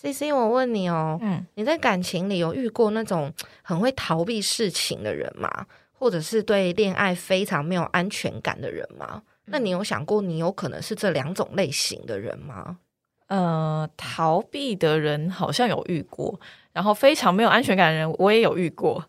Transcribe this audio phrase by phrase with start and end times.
[0.00, 5.66] C C，我问你哦，嗯，你在感情里有遇过那种 很会逃避事情的人吗？
[5.90, 9.24] 或者是对恋爱非常没有安全感的人吗？
[9.46, 12.78] 那你有想过你有可能是这两种类型的人吗？
[13.26, 16.38] 呃，逃避的人好像有遇过，
[16.72, 19.04] 然后非常没有安全感的人我也有遇过。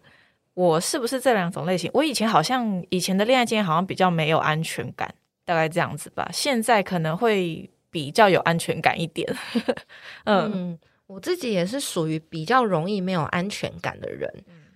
[0.55, 1.91] 我是不是这两种类型？
[1.93, 5.13] 我以前好像以前的恋爱经验好像比较没有安全感，
[5.45, 6.27] 大概这样子吧。
[6.33, 9.27] 现在可能会比较有安全感一点。
[10.25, 14.31] 嗯嗯，我自己也是属于比较容易没有安全感的人，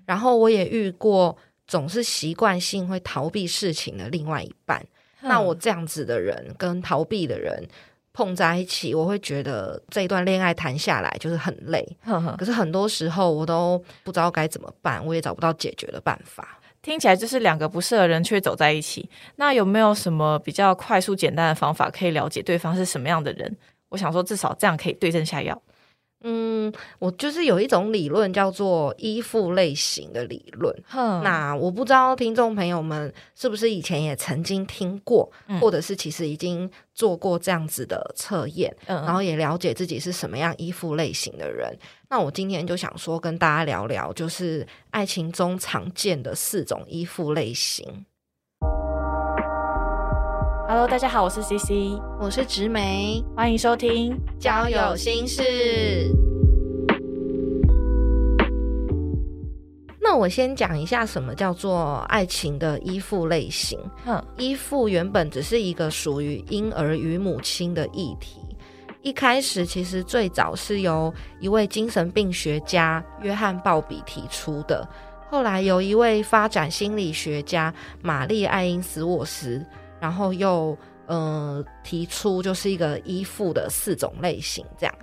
[0.05, 1.37] 然后我也遇过
[1.67, 4.85] 总是习惯性会逃避事情的另外一半。
[5.21, 7.65] 那我这样子的人跟逃避的人
[8.11, 11.97] 碰在一起，我会觉得这一段恋爱谈下来就是很累。
[12.03, 16.59] 呵呵可是很多时候我都不知道该怎么办，我也找不到解决的办法。
[16.83, 19.09] 听起来就是两个不适合人却走在一起。
[19.37, 23.57] 那有没有什么比较快速简单的方法可以了解对方是什么样的人？
[23.89, 25.59] 我想说，至少这样可以对症下药。
[26.25, 30.73] 嗯，我就是有一种理论叫做依附类型的理论。
[30.87, 41.77] 哼那我不知道听众朋友们是不是以前也曾经听过，嗯或者是其实已经做过这样子的测验，嗯然后也了解自己是什么样依附类型的人。
[42.15, 48.05] 那我今天就想说跟大家聊聊，就是爱情中常见的四种依附类型。
[50.67, 54.15] Hello，大家好，我是 CC，我是植梅，欢迎收听。
[54.39, 55.41] 交友心事。
[59.99, 63.79] 那我先讲一下什么叫做爱情的依附类型。
[64.05, 68.39] 哼，依附原本只是一个属于婴儿与母亲的议题。
[69.03, 74.87] 一开始其实最早是由一位精神病学家约翰鲍比提出的，
[75.29, 79.63] 后来由一位发展心理学家玛丽爱因斯沃斯，
[79.99, 84.95] 然后又呃提出就是一个依附的四种类型这样。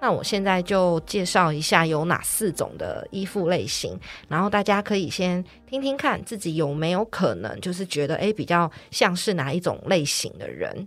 [0.00, 3.98] 那我现在就介绍一下有哪四种的依附类型，
[4.28, 10.86] 然后大家可以先听听看自己有没有可能就是觉得诶比较像是哪一种类型的人。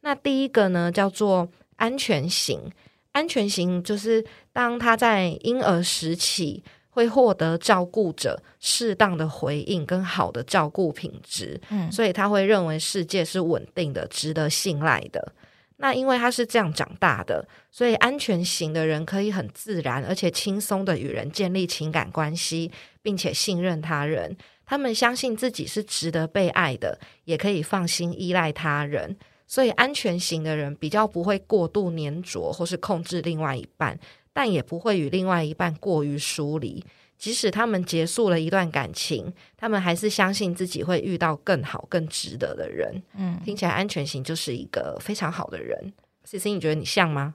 [0.00, 2.70] 那第一个呢叫做安全型，
[3.10, 15.32] 安全型就是当他在婴儿时期会获得照顾者适当的回应跟好的照顾品质，嗯所以他会认为世界是稳定的、值得信赖的。
[15.80, 24.36] 那因为他是这样长大的，所以安全型的人可以很自然而且轻松的与人建立情感关系，并且信任他人。
[24.66, 29.16] 他们相信自己是值得被爱的，也可以放心依赖他人。
[29.48, 33.98] 所以安全型的人比较不会过度粘着或是控制另外一半，
[34.32, 36.84] 但也不会与另外一半过于疏离。
[37.16, 43.02] 即使他们结束了一段感情，他们还是相信自己会遇到更好、更值得的人。
[43.16, 45.92] 嗯，听起来安全型就是一个非常好的人。
[46.22, 47.34] C C，你觉得你像吗？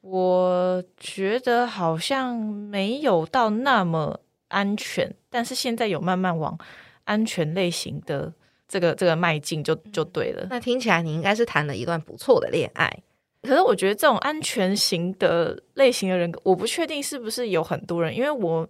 [0.00, 4.18] 我觉得好像没有到那么
[4.48, 6.58] 安全，但是现在有慢慢往
[7.04, 8.32] 安全类型的
[8.74, 10.44] 这个这个迈进就，就对了。
[10.50, 12.92] 那听起来你应该是谈了一段不错的恋爱。
[13.42, 18.68] 可是我觉得这种安全型的类型的人，我不确定是不是有很多人，因为我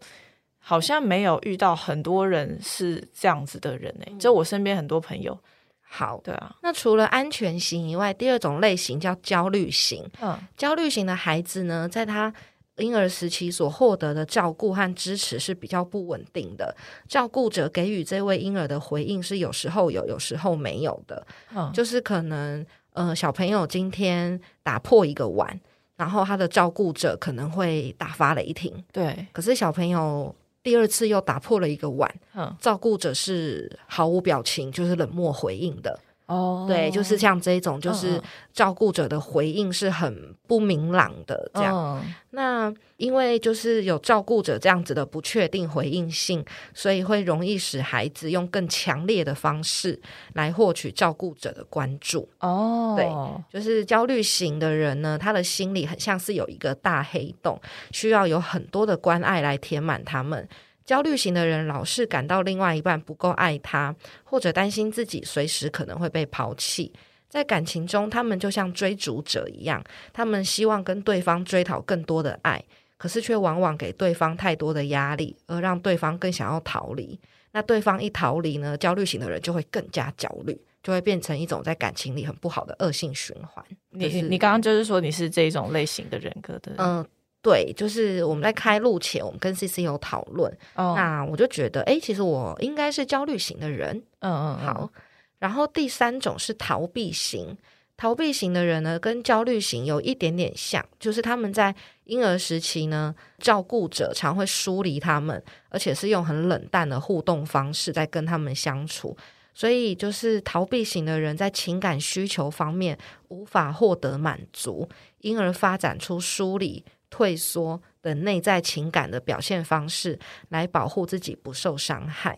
[0.59, 5.39] 好像没有遇到很多人是这样子的人诶、就我身边很多朋友，
[5.81, 10.05] 好，对啊，那除了安全型以外，第二种类型叫焦虑型。
[10.21, 12.31] 嗯焦虑型的孩子呢，在他
[12.77, 16.75] 婴儿时期所获得的照顾和支持是比较不稳定的，
[17.09, 21.27] 照顾者给予这位婴儿的回应是有时候有，有时候没有的。
[21.55, 25.61] 嗯，就是可能呃，小朋友今天打破一个碗，
[25.97, 30.35] 然后他的照顾者可能会大发雷霆，对，可是小朋友。
[30.65, 36.01] 第二次又打破了一个碗，嗯照顾者是毫无表情，就是冷漠回应的。
[36.27, 41.77] 哦对，就是像这一种，就是嗯照顾者的回应是很不明朗的这样。
[41.77, 50.01] 嗯那因为就是有照顾者这样子的不确定回应性，所以会容易使孩子用更强烈的方式
[50.33, 52.29] 来获取照顾者的关注。
[52.41, 53.07] 哦，对
[53.53, 57.61] 就是焦虑型的人呢，他的心里很像是有一个大黑洞，
[57.93, 60.49] 需要有很多的关爱来填满他们。
[60.85, 66.93] 焦虑型的人老是感到另外一半不够爱他，或者担心自己随时可能会被抛弃。
[67.29, 69.83] 在感情中，他们就像追逐者一样，
[70.13, 72.63] 他们希望跟对方追讨更多的爱，
[72.97, 77.19] 可是却往往给对方太多的压力，而让对方更想要逃离。
[77.51, 83.65] 那对方一逃离呢，焦虑型的人就会更加焦虑，就会变成一种在感情里很不好的恶性循环。
[83.91, 87.05] 你就是你你刚刚就是说你是这种类型的人格的，嗯、
[87.45, 94.03] 对，就是我们在开录前，我们跟 C C 有讨论，哦，那我就觉得，哎，其实我应该是焦虑型的人。
[94.21, 94.91] 嗯嗯，嗯好，，
[95.39, 97.55] 然后第三种是逃避型。
[97.97, 101.73] 逃避型的人呢，跟焦虑型有一点点像，就是他们在
[102.07, 109.17] 婴儿时期呢，照顾者常会疏离他们，而且是用很冷淡的互动方式在跟他们相处。
[109.55, 112.99] 所以，就是逃避型的人在情感需求方面
[113.29, 114.89] 无法获得满足，
[115.21, 120.19] 因而发展出疏离、退缩等内在情感的表现方式，
[120.49, 122.37] 来保护自己不受伤害。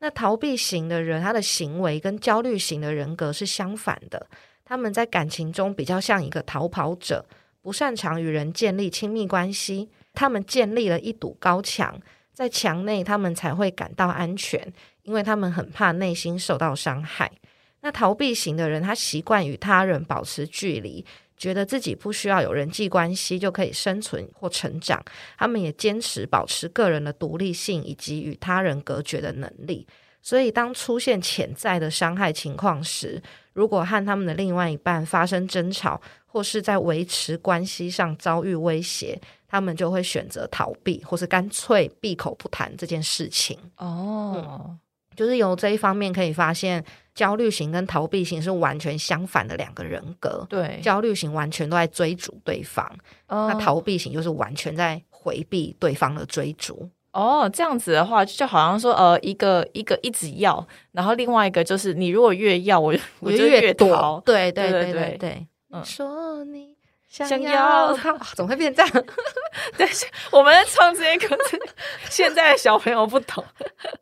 [0.00, 4.26] 那逃避型的人，他的行为跟焦虑型的人格是相反的。
[4.62, 7.24] 他们在感情中比较像一个逃跑者，
[7.62, 9.88] 不擅长与人建立亲密关系。
[10.12, 11.98] 他们建立了一堵高墙，
[12.34, 14.70] 在墙内他们才会感到安全，
[15.04, 17.32] 因为他们很怕内心受到伤害。
[17.80, 21.06] 那逃避型的人，他习惯与他人保持距离，
[21.40, 25.02] 觉得自己不需要有人际关系就可以生存或成长。
[25.38, 29.86] 他们也坚持保持个人的独立性以及与他人隔绝的能力。
[30.22, 33.22] 所以，当出现潜在的伤害情况时，
[33.54, 43.58] 如果和他们的另外一半发生争吵，或是在维持关系上遭遇威胁，他们就会选择逃避，或是干脆闭口不谈这件事情。
[43.78, 44.76] 哦，
[45.16, 46.84] 就是由这一方面可以发现，
[47.14, 50.46] 焦虑型跟逃避型是完全相反的两个人格。
[50.48, 52.90] 对，焦虑型完全都在追逐对方，
[53.28, 56.88] 那逃避型就是完全在回避对方的追逐。
[57.12, 64.20] 哦，这样子的话，就好像说，呃，一个一个一直要，然后另外一个就是，你如果越要，我 我就越逃。
[64.24, 65.46] 对对对对对。
[65.84, 66.69] 说你
[67.10, 69.04] 想要他， 怎么会变这样？
[69.76, 71.58] 但是我们在唱这些歌词，
[72.08, 73.44] 现在的小朋友不懂。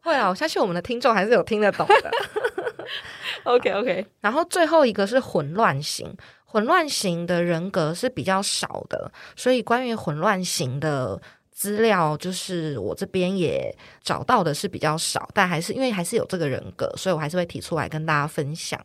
[0.03, 2.11] 会啊，我相信我们的听众还是有听得懂的。
[3.45, 4.07] OK OK。
[4.21, 6.15] 然后最后一个是混乱型，
[6.45, 11.21] 混乱型的人格是比较少的，所以关于混乱型的。
[11.51, 18.81] 资料就是我这边也找到的是比较少，但还是因为还是有这个人格，所以我还是会提出来跟大家分享。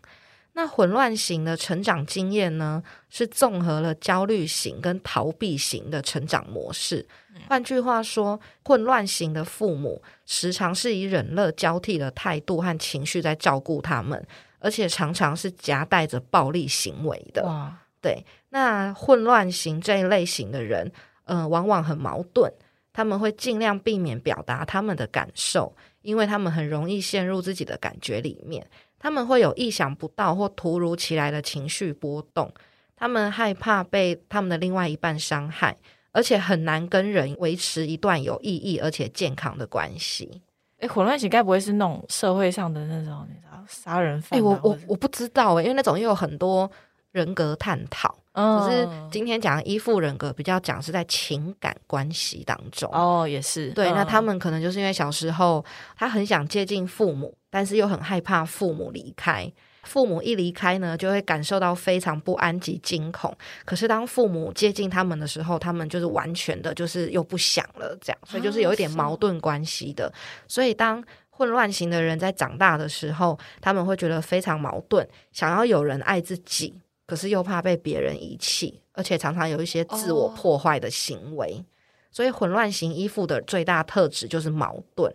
[0.54, 7.06] 那混乱型的成长经验呢，是综合了焦虑型跟逃避型的成长模式。
[7.48, 14.26] 换句话说，混乱型的父母时常是以忍乐交替的态度和情绪在照顾他们，
[14.60, 17.44] 而且常常是夹带着暴力行为的。
[17.44, 20.92] 哇，对，那混乱型这一类型的人。
[21.26, 22.52] 呃，往往很矛盾，
[22.92, 28.68] 他们会尽量避免表达他们的感受，因为他们很容易陷入自己的感觉里面。
[29.04, 32.50] 他们会有意想不到或突如其来的情绪波动，
[32.96, 35.76] 他们害怕被他们的另外一半伤害，
[36.14, 40.42] 而且很难跟人维持一段有意义而且健康的关系。
[40.80, 44.40] 哎，混乱型该不会是那种社会上的那种，你知道，杀人犯？
[44.40, 46.72] 诶，我我我不知道哎，因为那种又有很多
[47.12, 48.16] 人格探讨。
[48.36, 53.92] 就是今天讲依附人格比较讲是在情感关系当中哦，也是对。
[53.92, 55.64] 那他们可能就是因为小时候
[55.96, 59.48] 他很想接近父母，但是又很害怕父母离开。
[59.84, 63.32] 父母一离开呢，就会感受到非常不安及惊恐。
[63.64, 68.20] 可是当父母接近他们的时候，他们就是完全的，就是又不想了，这样。
[68.26, 70.12] 所以就是有一点矛盾关系的。
[70.48, 76.74] 所以当混乱型的人在长大的时候，他们会觉得非常矛盾，想要有人爱自己。
[77.06, 81.64] 可是又怕被别人遗弃，而且常常有一些自我破坏的行为，
[82.10, 85.14] 所以混乱型依附的最大特质就是矛盾。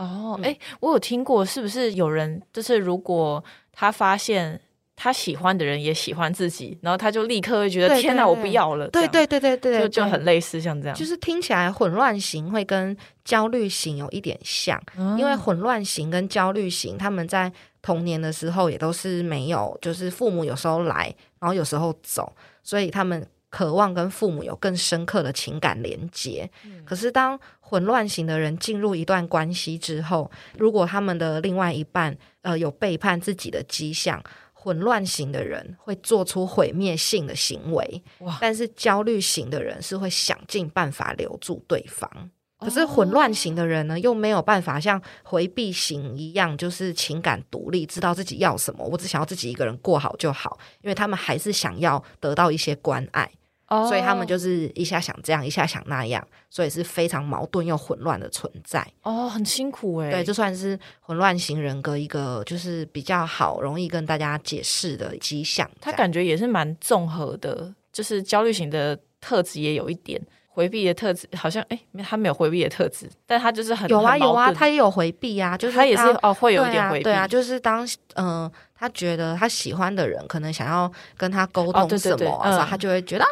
[0.00, 3.42] 哦，哎，我有听过，是不是有人就是如果
[3.72, 4.60] 他发现
[4.96, 8.88] 他喜欢的人也喜欢自己，然后他就立刻会觉得天哪，我不要了。
[8.88, 14.80] 对对对对对，就就很类似像这样，就是听起来混乱型会跟焦虑型有一点像，
[15.18, 17.52] 因为混乱型跟焦虑型他们在。
[17.82, 22.30] 童年的时候也都是没有，就是父母有时候来，然后有时候走，
[22.62, 26.48] 所以他们渴望跟父母有更深刻的情感连接。
[26.84, 38.02] 可是当混乱型的人进入一段关系之后，如果他们的另外一半呃有背叛自己的迹象，混乱型的人会做出毁灭性的行为。
[38.20, 38.38] 哇！
[38.40, 42.30] 但是焦虑型的人是会想尽办法留住对方。
[42.58, 48.84] 可是混乱型的人呢，又没有办法像回避型一样，就是情感独立，知道自己要什么。
[48.84, 53.32] 我只想要自己一个人过好就好，因为他们还是想要得到一些关爱，
[53.88, 58.84] 所以他们就是一下想这样，一下想那样，所以是非常矛盾又混乱的存在。
[59.02, 60.10] 哦，很辛苦哎。
[60.10, 65.70] 对，就算是混乱型人格一个，就是比较好容易跟大家解释的迹象。
[65.80, 70.20] 他感觉也是蛮综合的，就是焦虑型的特质也有一点。
[70.52, 83.24] 回避的特质好像哎，他没有回避的特质，但他就是很有啊有啊，他也有回避啊，就是他也是哦，会有一点回避，对啊，就是当嗯，他觉得他喜欢的人可能想要跟他沟通什么，然后他就会觉得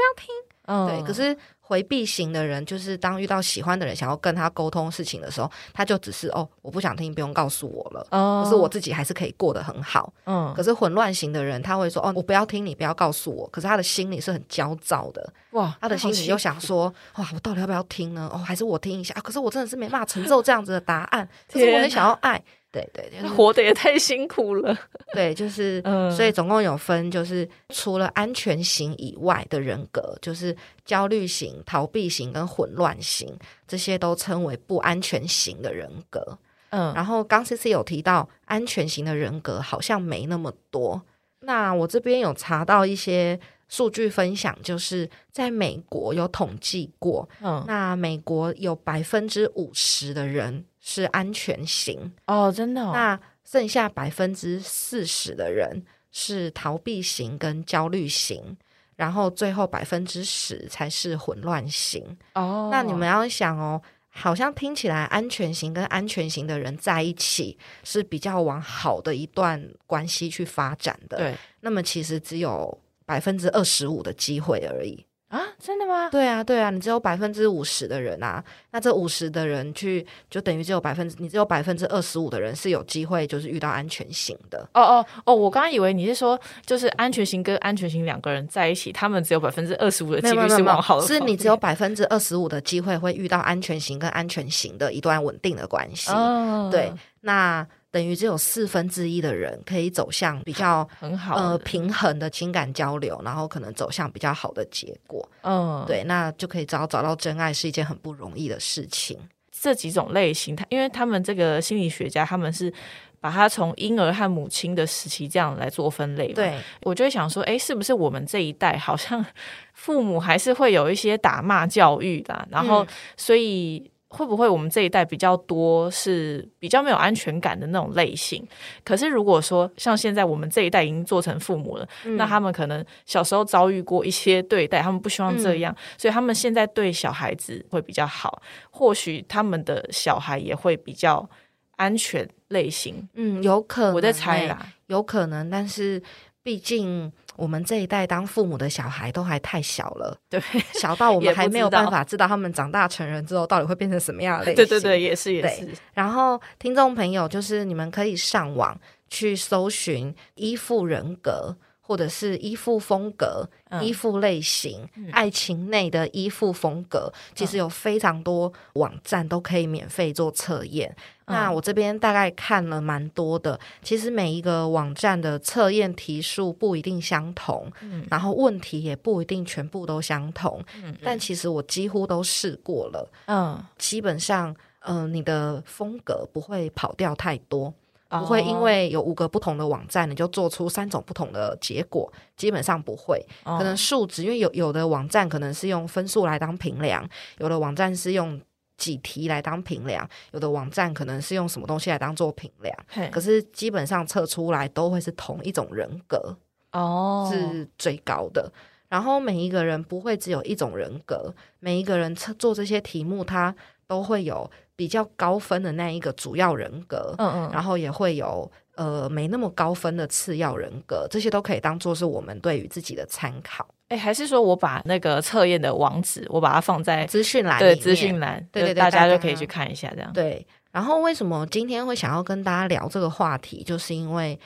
[0.00, 0.34] 要听，
[0.66, 1.06] 我不要听，嗯，对。
[1.06, 8.06] 可是回避型的人，就是当遇到喜欢的人想要跟他沟通事情的时候，他就只是哦，我不想听，不用告诉我了。
[8.10, 10.12] 哦可是我自己还是可以过得很好。
[10.26, 13.48] 嗯可是混乱型的人，他会说哦，我不要听你，不要告诉我。
[13.48, 18.28] 可是他的心里是很焦躁的，哇，他的心里又想说，哇，我到底要不要听呢？
[18.32, 19.20] 哦，还是我听一下啊？
[19.20, 22.42] 可是我真的是没办法承受这样子的答案， 可是我很想要爱。
[22.72, 24.76] 对对，就是 活得也太辛苦了。
[25.12, 33.36] 对，就是，嗯所以总共有分，就是除了安全型以外的人格，就是焦虑型、逃避型跟混乱型，
[33.66, 36.38] 这些都称为不安全型的人格。
[36.70, 41.02] 嗯然后刚 C C 有提到，安全型的人格好像没那么多。
[41.40, 58.56] 那我这边有查到一些数据分享，就是在美国有统计过，嗯那美国有百分之五十的人是安全型，哦，真的哦那剩下百分之四十的人是逃避型跟焦虑型，
[58.96, 62.04] 然后最后百分之十才是混乱型。
[62.34, 75.06] 哦，那你们要想哦，好像听起来安全型跟安全型的人在一起是比较往好的一段关系去发展的。，对那么其实只有百分之二十五的机会而已。
[75.30, 76.08] 啊，真的吗？
[76.10, 84.58] 对啊，对啊，你只有百分之五十的人啊，那这五十的人去，就等于只有百分之，你只有百分之二十五的人是有机会，就是遇到安全型的。
[84.74, 85.32] 哦哦哦！
[85.32, 96.10] 我刚刚以为你是说，就是安全型跟安全型两个人在一起，他们只有百分之二十五的几率是往好的，是你只有百分之二十五的机会会遇到安全型跟安全型的一段稳定的关系。
[96.10, 105.28] 哦，对，那等于只有四分之一的人可以走向比较很好呃平衡的情感交流，然后可能走向比较好的结果。
[105.42, 109.18] 嗯，对，那就可以找找到真爱是一件很不容易的事情。
[109.50, 112.72] 这几种类型，他因为他们这个心理学家他们是
[113.20, 119.22] 把它从婴儿和母亲的时期这样来做分类，对，我就会想说，哎，是不是我们这一代好像
[119.74, 123.90] 父母还是会有一些打骂教育的啊、然后嗯所以。
[124.12, 128.44] 会不会我们这一代比较多是比较没有安全感的那种类型？
[128.84, 141.28] 可是如果说像现在我们这一代已经做成父母了，嗯那他们可能小时候遭遇过一些对待，他们不希望这样，所以他们现在对小孩子会比较好，或许他们的小孩也会比较
[141.76, 143.08] 安全类型。
[143.14, 146.02] 嗯，有可能、我在猜啦，有可能，但是
[146.42, 150.40] 毕竟我们这一代当父母的小孩都还太小了，对。
[150.74, 154.56] 小到我们 还没有办法知道他们长大成人之后到底会变成什么样的类型。
[154.56, 158.78] 对对对，也是也是，然后，听众朋友，就是你们可以上网
[159.08, 161.56] 去搜寻依附人格，
[161.90, 163.84] 或者是依附风格、嗯。
[163.84, 170.94] 依附类型、爱情内的依附风格，其实有非常多网站都可以免费做测验。
[171.26, 171.54] 那嗯。
[171.56, 178.06] 我这边大概看了蛮多的，其实每一个网站的测验题数不一定相同，嗯。
[178.08, 180.62] 然后问题也不一定全部都相同，
[181.02, 183.10] 但其实我几乎都试过了。
[183.26, 184.54] 嗯，基本上，
[184.86, 187.74] 嗯、你的风格不会跑掉太多，
[188.10, 193.24] 不不会因为有五个不同的网站，你就做出三种不同的结果，基本上不会。
[193.44, 198.40] 哦可能数值，因为有有的网站可能是用分数来当评量，有的网站是用
[198.76, 202.74] 几题来当评量，有的网站可能是用什么东西来当做评量。
[203.10, 206.36] 可是基本上测出来都会是同一种人格，
[206.72, 208.50] 哦是最高的。
[208.90, 213.54] 然后每一个人不会只有一种人格，每一个人测做这些题目，他
[213.86, 223.66] 都会有比较高分的那一个主要人格，嗯嗯，然后也会有呃没那么高分的次要人格，这些都可以当做是我们对于自己的参考。
[223.88, 230.12] 哎，还是说我把那个测验的网址，我把它放在资讯栏对资讯栏，对对对大家就可以去看一下，这样。
[230.12, 234.38] 对，然后为什么今天会想要跟大家聊这个话题，就是因为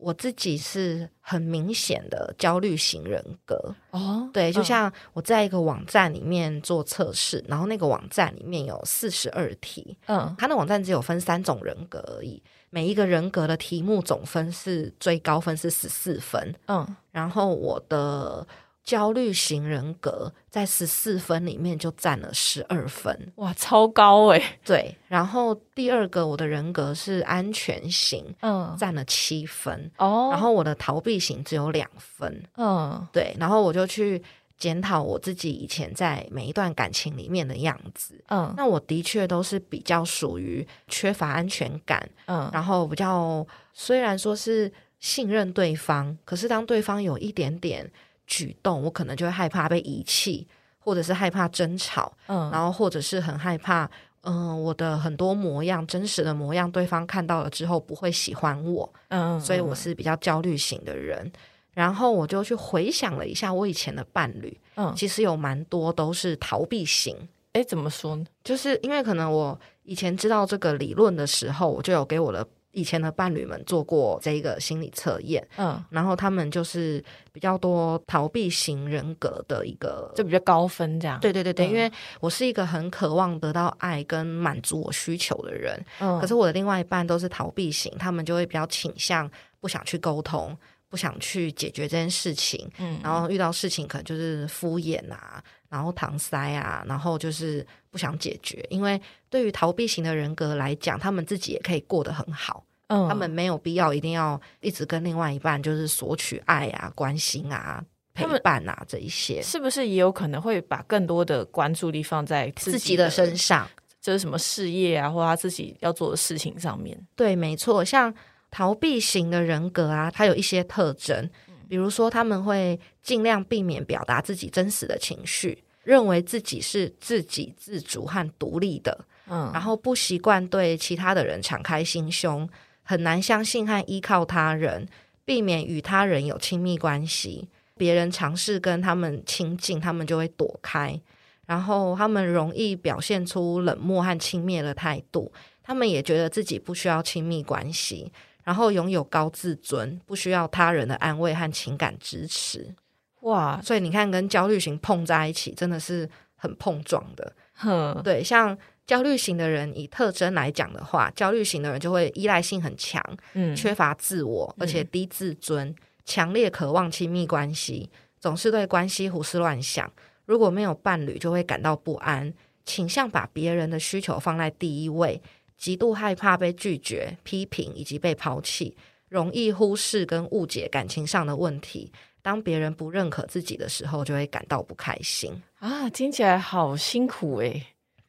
[0.00, 3.74] 我自己是很明显的焦虑型人格。
[3.90, 18.46] 哦，对，就嗯像我在一个网站里面做测试，然后那个网站里面有四十二题，嗯它的网站只有分三种人格而已，每一个人格的题目总分是最高分是十四分，嗯，然后我的
[18.82, 33.06] 焦虑型人格在十四分里面就占了十二分，哇，超高哎，对，然后第二个我的人格是安全型，嗯，占了七分，哦，然后我的逃避型只有两分，嗯。
[33.12, 34.20] 对，然后我就去
[34.56, 38.22] 检讨我自己以前在每一段感情里面的样子。
[38.28, 38.52] 嗯。
[38.56, 42.50] 那我的确都是比较属于缺乏安全感，嗯。
[42.52, 47.88] 然后比较虽然说是信任对方，可是当对方有一点点
[48.30, 50.46] 举动，我可能就会害怕被遗弃，
[50.78, 53.90] 或者是害怕争吵，嗯，然后或者是很害怕，
[54.22, 61.30] 嗯、我的很多模样，真实的模样，对方看到了之后不会喜欢我，嗯，所以我是比较焦虑型的人。
[61.72, 67.16] 然后我就去回想了一下我以前的伴侣，嗯，其实有蛮多都是逃避型。
[67.52, 68.24] 哎，怎么说呢？
[68.44, 81.18] 就是因为可能我以前知道这个理论的时候，我就有给我的以前的伴侣们做过这个心理测验，嗯，然后他们就是比较多逃避型人格的一个，就比较高分这样。
[81.20, 81.70] 对对对对，嗯。
[81.70, 90.56] 因为我是一个很渴望得到爱跟满足我需求的人，嗯，可是我的另外一半都是逃避型，他们就会比较倾向不想去沟通，
[90.88, 98.62] 不想去解决这件事情，嗯，然后遇到事情可能就是敷衍啊，然后搪塞啊，然后就是不想解决。
[98.68, 99.00] 因为
[99.30, 113.66] 对于逃避型的人格来讲，他们自己也可以过得很好，嗯，他们没有必要一定要一直跟另外一半就是索取爱啊、关心啊、陪伴啊这一些是不是也有可能会把更多的关注力放在自己的身上。
[114.02, 116.98] 就是什么事业啊，或他自己要做的事情上面？
[117.14, 118.12] 对，没错，像
[118.50, 121.14] 逃避型的人格啊，他有一些特征，
[121.48, 132.48] 嗯比如说他们会尽量避免表达自己真实的情绪，认为自己是自给自足和独立的，嗯，然后不习惯对其他的人敞开心胸，
[132.82, 134.88] 很难相信和依靠他人，
[135.24, 137.48] 避免与他人有亲密关系。
[137.76, 141.00] 别人尝试跟他们亲近，他们就会躲开，
[141.46, 145.32] 然后他们容易表现出冷漠和轻蔑的态度。
[145.62, 148.12] 他们也觉得自己不需要亲密关系，
[148.44, 152.74] 然后拥有高自尊，不需要他人的安慰和情感支持。
[153.20, 157.32] 哇，所以你看，跟焦虑型碰在一起，真的是很碰撞的。
[157.54, 158.56] 哼，对，像
[158.86, 163.02] 焦虑型的人，以特征来讲的话，焦虑型的人就会依赖性很强，
[163.34, 165.74] 嗯，缺乏自我，而且低自尊，
[166.06, 169.92] 强烈渴望亲密关系，总是对关系胡思乱想。
[170.24, 172.32] 如果没有伴侣，就会感到不安，
[172.64, 175.20] 倾向把别人的需求放在第一位，
[175.60, 178.74] 极度害怕被拒绝、批评以及被抛弃，
[179.10, 181.92] 容易忽视跟误解感情上的问题。
[182.22, 185.30] 当别人不认可自己的时候，就会感到不开心。
[185.58, 187.62] 啊，听起来好辛苦诶，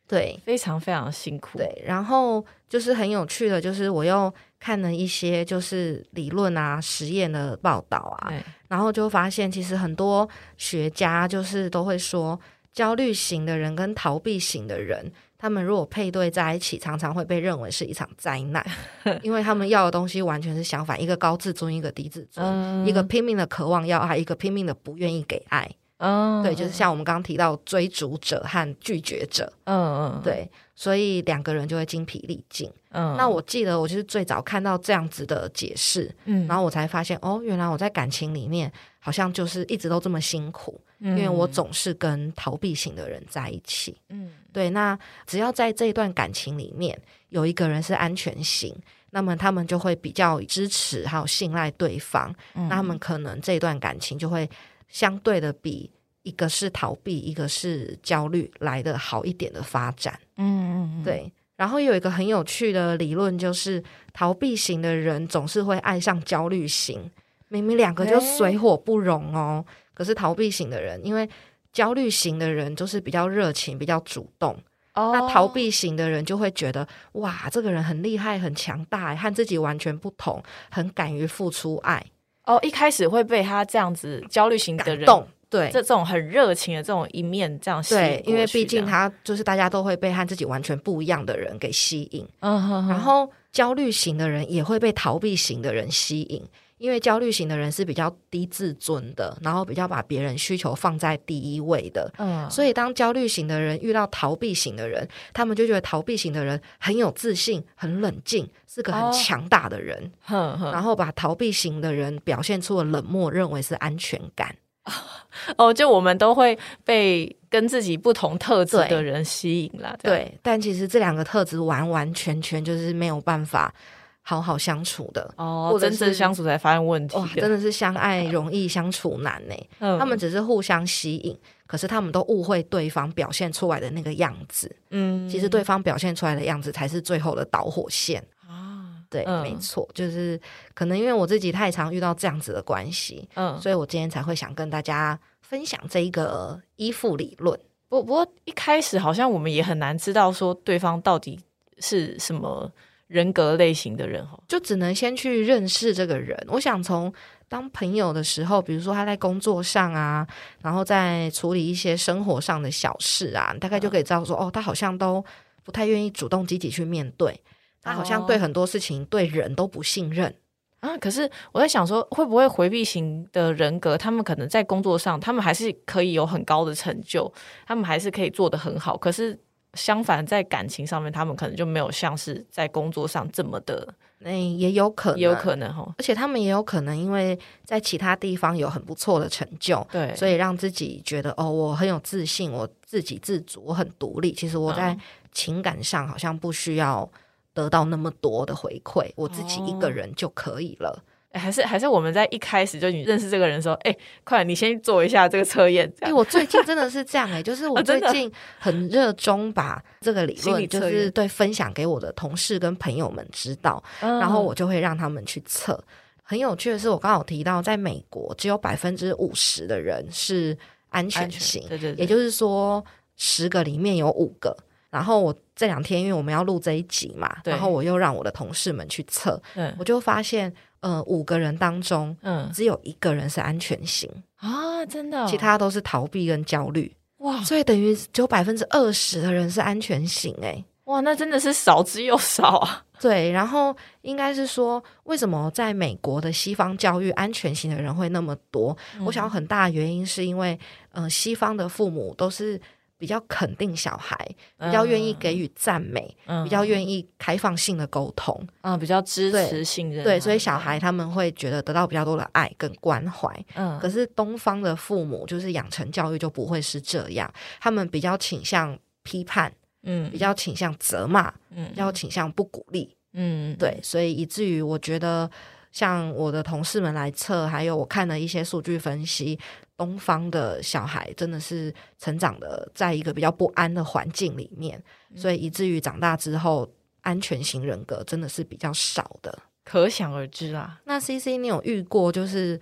[0.08, 8.34] 对，非常非常辛苦。，对，然后就是很有趣的，就是我又看了一些就是理论啊、实验的报道啊，
[8.70, 10.28] 然后就发现其实很多
[10.58, 12.40] 学家就是都会说，
[12.74, 18.64] 焦虑型的人跟逃避型的人，他们如果配对在一起，常常会被认为是一场灾难，
[19.24, 22.46] 因为他们要的东西完全是相反，一个高自尊，一个低自尊。
[22.46, 22.86] 嗯。
[22.86, 32.72] 一个拼命的渴望要爱，一个拼命的不愿意给爱，嗯，对，就是像我们刚刚提到追逐者和拒绝者，嗯嗯，对，所以两个人就会精疲力尽。
[32.92, 43.98] 嗯，那我记得我就是最早看到这样子的解释，嗯，然后我才发现哦，原来我在感情里面好像就是一直都这么辛苦，因因为我总是跟逃避型的人在一起。
[44.10, 46.98] 嗯对，那只要在这一段感情里面
[47.30, 48.76] 有一个人是安全型，
[49.12, 52.68] 那么他们就会比较支持还有信赖对方，嗯。
[52.68, 54.50] 那他们可能这段感情就会
[54.88, 55.90] 相对的比
[56.24, 60.20] 一个是逃避，一个是焦虑来的好一点的发展。
[60.38, 63.84] 嗯嗯，对，然后有一个很有趣的理论，就是
[64.14, 67.10] 逃避型的人总是会爱上焦虑型，
[67.48, 71.28] 明明两个就水火不容哦，可是逃避型的人，因为
[71.72, 74.58] 焦虑型的人就是比较热情、比较主动，
[74.94, 82.06] 哦，那逃避型的人就会觉得哇，这个人很厉害、很强大，和自己完全不同，很敢于付出爱，
[82.46, 85.28] 哦，一开始会被他这样子焦虑型的人感动。
[85.50, 85.70] 对。
[85.70, 92.26] 这这种很热情的这种一面这样吸引对，因为毕竟他就是大家都会被和自己完全不一样的人给吸引。
[92.40, 96.42] 嗯哼哼，然后焦虑型的人也会被逃避型的人吸引，
[96.82, 102.12] 因为焦虑型的人是比较低自尊的，然后比较把别人需求放在第一位的。
[102.18, 114.56] 嗯，所以，当焦虑型的人遇到逃避型的人，他们就觉得逃避型的人很有自信、很冷静，是个哦很强大的人，然后把逃避型的人表现出了冷漠，认为是安全感。
[115.58, 119.96] 哦，就我们都会被跟自己不同特质的人吸引了。
[120.02, 123.72] 对，但其实这两个特质完完全全就是没有办法
[124.22, 125.34] 好好相处的。
[125.38, 134.74] 哦，或者真正是相处才发现问题哇，真的是相爱容易相处难呢、嗯他们只是互相吸引，可是他们都误会对方表现出来的那个样子。
[134.90, 138.24] 嗯，其实对方表现出来的样子才是最后的导火线。
[138.48, 140.40] 啊，对，嗯没错，就是
[140.74, 147.60] 可能因为我自己太常遇到这样子的关系，嗯，所以我今天才会想跟大家分享这一个依附理论。
[147.90, 151.38] 不不过一开始好像我们也很难知道说对方到底
[151.80, 152.72] 是什么
[153.12, 154.42] 人格类型的人哦。
[154.48, 156.38] 就只能先去认识这个人。
[156.48, 157.14] 我想从
[157.50, 160.26] 当朋友的时候，比如说他在工作上啊，
[160.62, 165.24] 然后在处理一些生活上的小事啊，大概就可以知道说，哦，他好像都
[165.64, 167.42] 不太愿意主动积极去面对，
[167.82, 170.34] 他好像对很多事情、对人都不信任。
[170.80, 177.32] 啊，可是我在想说，会不会回避型的人格，他们可能在工作上，他们还是可以有很高的成就，
[177.68, 178.98] 他们还是可以做得很好。
[178.98, 179.40] 可是
[179.74, 183.88] 相反，在感情上面，他们可能就没有像是在工作上这么的，
[184.20, 185.94] 那也有可能，也有可能哈。
[185.98, 194.32] 而且他们也有可能因为在其他地方有很不错的成就，对，所以让自己觉得哦，我很有自信，我自给自足，我很独立。
[194.34, 194.98] 其实我在
[195.32, 197.10] 情感上好像不需要。
[197.54, 201.04] 得到那么多的回馈，我自己一个人就可以了。
[201.34, 205.92] 还是还是我们在一开始就你认识这个人的时候，哎，快，你先做一下这个测验。
[206.02, 215.82] 哎，我最近真的是这样哎，就是我最近很热衷把这个理论，就是对分享给我的同事跟朋友们知道，然后我就会让他们去测。
[216.24, 220.58] 很有趣的是，我刚好提到，在美国只有百分之五十的人是
[220.90, 222.84] 安全型，对对，也就是说
[223.18, 224.56] 十个里面有五个。
[224.90, 229.42] 然后我这两天因为我们要录这一集嘛，然后我又让我的同事们去测，
[229.78, 242.84] 我就发现，呃，五个人当中，嗯，只有一个人是安全型啊，真的，其他都是逃避跟焦虑，哇，所以等于只有百分之二十的人是安全型，哎，哇，那真的是少之又少啊。
[243.00, 248.78] 对，然后应该是说，为什么在美国的西方教育安全型的人会那么多？
[249.06, 250.60] 我想很大的原因是因为，
[250.92, 252.60] 呃，西方的父母都是。
[253.02, 254.16] 比较肯定小孩，
[254.60, 263.28] 比较愿意给予赞美，比较愿意开放性的沟通，嗯，比较支持信任，对，所以小孩他们会觉得得到比较多的爱跟关怀。
[263.56, 275.28] 嗯，可是东方的父母就是养成教育就不会是这样，他们比较倾向批判，嗯，比较倾向责骂，嗯，比较倾向不鼓励，嗯，对，所以以至于我觉得。
[275.74, 279.40] 像我的同事们来测，还有我看了一些数据分析，
[279.82, 284.80] 东方的小孩真的是成长的在一个比较不安的环境里面，
[285.16, 286.70] 所以以至于长大之后，
[287.02, 290.80] 安全型人格真的是比较少的，可想而知啊。
[290.86, 292.62] 那 C C，你有遇过，就是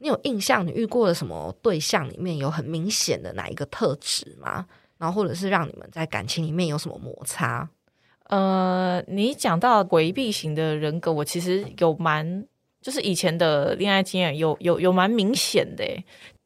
[0.00, 4.66] 你有印象，你遇过的什么对象里面有很明显的哪一个特质吗？
[4.98, 7.66] 然后或者是让你们在感情里面有什么摩擦？
[8.24, 12.46] 呃，你讲到回避型的人格，我其实有蛮，
[12.82, 15.82] 就是以前的恋爱经验有有有蛮明显的。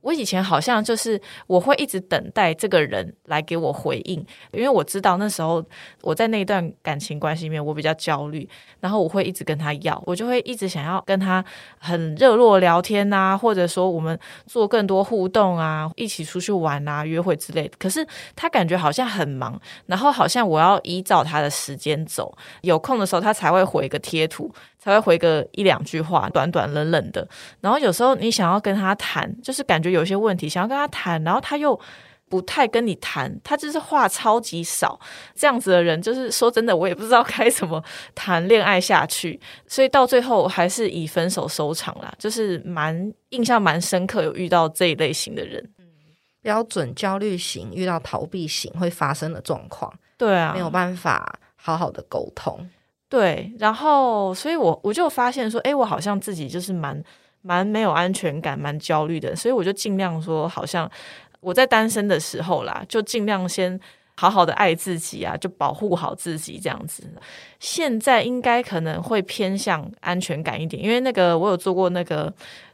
[0.03, 5.65] 我以前好像就是我会一直等待这个人来给我回应，因为我知道那时候
[6.03, 8.49] 我在那段感情关系里面我比较焦虑，
[8.81, 11.45] 然后我会一直跟他要，我就会一直想要跟他
[11.79, 17.77] 很热络聊天啊，或者说我们做更多互动啊，一起出去玩啊、约会之类的。
[17.79, 24.53] 可是他感觉好像很忙，然后好像我要依照他的时间走，有空的时候他才会回个贴图。
[24.83, 27.27] 才会回个一两句话，短短冷冷的。
[27.61, 31.79] 然后有时候你想要跟他谈，就是感觉有些问题想要跟他谈，然后他又
[32.29, 34.99] 不太跟你谈，他就是话超级少。
[35.37, 37.81] 这样子的人，就是说真的，我也不知道该怎么
[38.13, 39.39] 谈恋爱下去。
[39.69, 42.13] 所以到最后还是以分手收场啦。
[42.19, 45.63] 就是蛮印象蛮深刻，有遇到这一类型的人。
[45.79, 45.85] 嗯，
[46.41, 49.93] 标准焦虑型遇到逃避型会发生的状况。
[50.19, 52.69] 对啊，没有办法好好的沟通。
[53.13, 56.99] 对，然后，所以我我就发现说，哎，我好像自己就是蛮
[57.43, 60.91] 蛮没有安全感，蛮焦虑的，所以我就尽量说，好像
[61.41, 63.79] 我在单身的时候啦，就尽量先
[64.17, 67.05] 好好的爱自己啊，就保护好自己这样子。
[67.61, 72.33] 现在应该可能会偏向安全感一点，因为那个我有做过那个。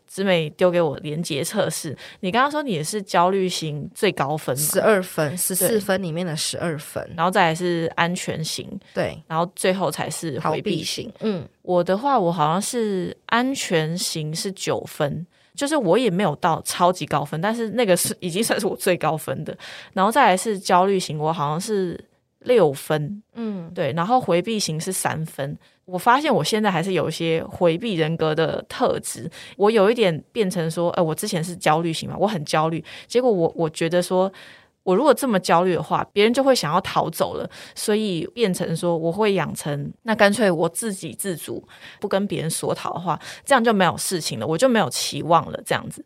[0.08, 11.12] 子美丢给我连接测试，你刚刚说你也是焦虑型最高分，十二分，十四分里面的十二分，然后再来是安全型，对，然后最后才是回避型。
[11.20, 19.56] 嗯，我的话，我好像是安全型是九分，就是我也没有到超级高分，但是那个是已经算是我最高分的。
[19.92, 22.02] 然后再来是焦虑型，我好像是
[22.40, 25.56] 六分，嗯，对，然后回避型是三分。
[25.84, 34.30] 我发现我现在还是有一些回避人格的特质，我有一点变成说，呃，我之前是焦虑型嘛，我很焦虑，结果我我觉得说，
[34.82, 41.66] 我如果这么焦虑的话，别人就会想要逃走了，所以变成说，我会养成那干脆我自给自足，
[42.00, 46.04] 不跟别人索讨的话，这样就没有事情了，我就没有期望了，这样子。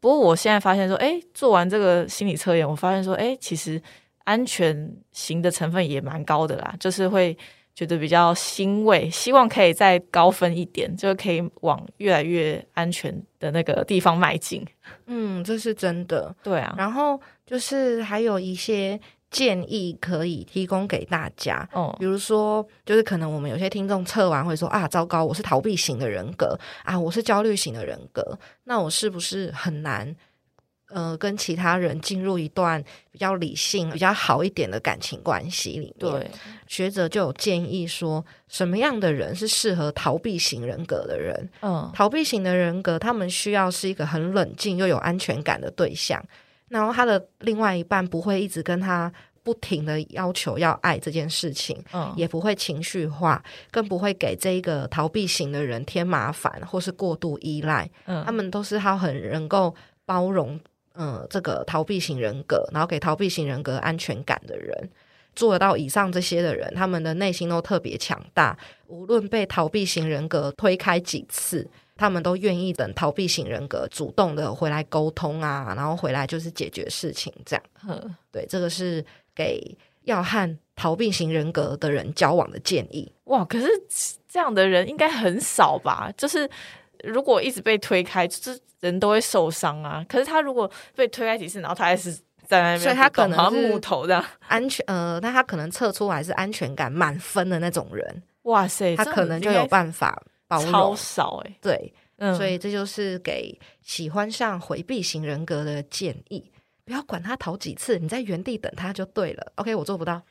[0.00, 3.82] 不过我现在发现说，哎，做完这个心理测验，我发现说，哎，其实
[4.28, 7.36] 安全型的成分也蛮高的啦，就是会。
[7.78, 14.66] 觉得比较欣慰，希望可以再高分一点，就可以往越来越安全的那个地方迈进。
[15.06, 16.34] 嗯，这是真的。
[16.42, 18.98] 对啊，然后就是还有一些
[19.30, 21.68] 建议可以提供给大家。
[21.72, 30.12] 哦，比如说，就是可能我们有些听众测完会说啊，糟糕，我是逃避型的人格啊，我是焦虑型的人格，那我是不是很难
[30.90, 36.12] 呃跟其他人进入一段比较理性、比较好一点的感情关系里面。
[36.12, 36.30] 对，
[36.66, 41.48] 学者就有建议说，什么样的人是适合逃避型人格的人？
[41.60, 46.22] 嗯逃避型的人格，他们需要是一个很冷静又有安全感的对象，
[46.68, 57.88] 然后他的另外一半不会一直跟他不停的要求要爱这件事情，嗯，也不会情绪化，更不会给这一个逃避型的人添麻烦或是过度依赖。
[58.06, 59.74] 嗯他们都是他很能够
[60.04, 60.58] 包容，
[60.98, 64.90] 呃，这个逃避型人格，然后给逃避型人格安全感的人。
[65.36, 68.58] 做得到以上这些的人，他们的内心都特别强大。
[68.88, 77.32] 无论被逃避型人格推开几次，他们都愿意等逃避型人格主动的回来沟通啊，然后回来就是解决事情。
[77.46, 83.12] 这样，嗯对，这个是给要和逃避型人格的人交往的建议。
[83.26, 83.68] 哇，可是
[84.26, 86.12] 这样的人应该很少吧？
[86.16, 86.50] 就是
[87.04, 90.04] 如果一直被推开，就是人都会受伤啊。
[90.08, 92.12] 可是他如果被推开几次，然后他还是
[92.46, 94.24] 在那边，所以他可能木头这样。
[94.46, 100.94] 安全，呃，那他可能测出来是安全感满分的那种人，哇塞，他可能就有办法包超。
[100.96, 106.50] 少哎、对，嗯，所以这就是给喜欢上回避型人格的建议。
[106.84, 109.52] 不要管他逃几次，你在原地等他就对了。
[109.56, 110.22] OK，我做不到，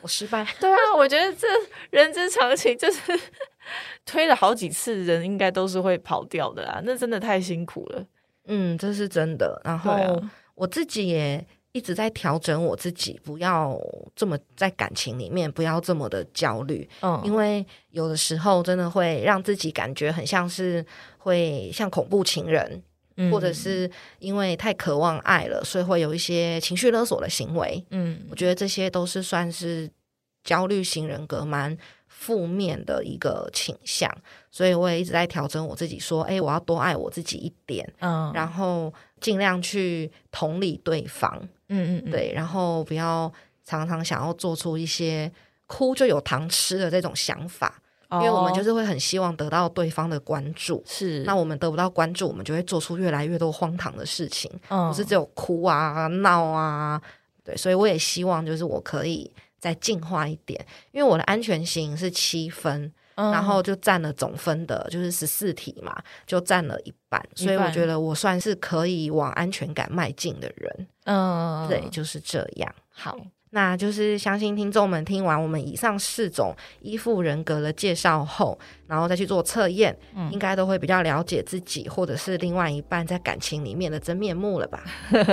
[0.00, 0.46] 我失败。
[0.58, 1.46] 对啊，我觉得这
[1.90, 3.00] 人之常情，就是
[4.04, 6.80] 推了好几次，人应该都是会跑掉的啦。
[6.84, 8.04] 那真的太辛苦了。
[8.46, 9.60] 嗯，这是真的。
[9.64, 13.76] 然后啊，我自己也一直在调整我自己，不要
[14.14, 16.88] 这么在感情里面不要这么的焦虑。
[17.00, 20.84] 嗯，因为有的时候真的会让自己感觉很像是
[21.18, 22.82] 会像恐怖情人，
[23.16, 27.84] 嗯或者是因为太渴望爱了，所以会有一些情绪勒索的行为。
[27.90, 29.90] 嗯我觉得这些都是算是
[30.44, 31.76] 焦虑型人格蛮
[32.24, 34.10] 负面的一个倾向，
[34.50, 43.30] 所以我也一直在调整我自己，说，哎，我要多爱我自己一点，嗯，然后尽量去同理对方，嗯嗯嗯，对，然后不要
[43.62, 45.30] 常常想要做出一些
[45.66, 50.82] 哭就有糖吃的这种想法，哦，因为我们就是会很希望得到对方的关注。
[50.86, 57.00] 是那我们得不到关注，我们就会做出越来越多荒唐的事情，嗯不是只有哭啊、闹啊。
[57.44, 59.30] 对，所以我也希望就是我可以
[59.64, 65.96] 再进化一点，因为我的安全型是七分，嗯然后就占了总分的，就是十四题嘛，
[66.26, 70.86] 就占了一半，所以我觉得我算是可以往安全感迈进的人。
[71.04, 72.74] 嗯，对，就是这样。
[72.90, 73.16] 好，
[73.54, 84.82] 那就是相信听众们听完我们以上四种依附人格的介绍后，然后再去做测验，嗯应该都会比较了解自己或者是另外一半在感情里面的真面目了吧？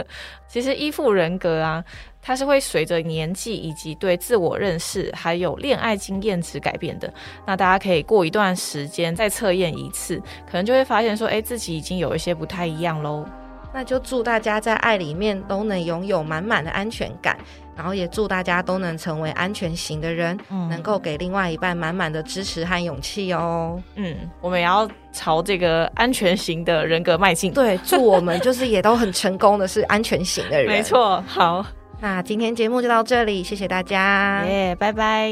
[0.47, 1.83] 其实依附人格啊，
[2.21, 7.11] 它是会随着年纪以及对自我认识，还有恋爱经验值改变的。
[7.47, 13.25] 那大家可以过一段时间再测验一次，可能就会发现说，哎，自己已经有一些不太一样喽。
[13.73, 17.39] 那就祝大家在爱里面都能拥有满满的安全感，
[17.81, 23.81] 然后也祝大家都能成为安全型的人，嗯能够给另外一半满满的支持和勇气哦。
[23.95, 27.51] 嗯，我们也要朝这个安全型的人格迈进。
[27.51, 30.67] 对，祝我们就是也都很成功的是安全型的人。
[30.71, 30.83] 没。
[30.83, 31.65] 错，好，
[31.99, 34.45] 那今天节目就到这里，谢谢大家。
[34.45, 35.31] 耶、拜拜。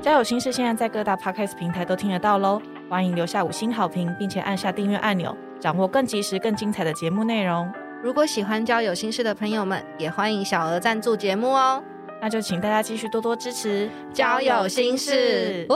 [0.00, 7.68] 家有心事现在在各大 podcast 平台都听得到喽，欢迎留下五星好评，并且按下订阅按钮，掌握更及时、更精彩的节目内容。
[8.00, 11.82] 如果喜欢交友心事的朋友们，也欢迎小额赞助节目哦。
[12.20, 15.66] 那就请大家继续多多支持交友心事！